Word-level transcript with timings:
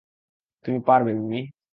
তুমি 0.65 0.79
পারবে 0.87 1.11
মিমি। 1.19 1.41